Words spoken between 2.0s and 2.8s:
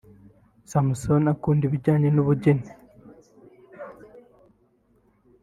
n’ubugeni